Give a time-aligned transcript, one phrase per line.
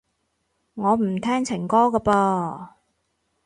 [0.73, 2.69] 我唔聽情歌㗎噃